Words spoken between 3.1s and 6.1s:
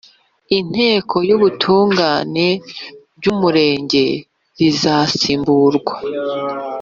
y Umurenge izasimburwa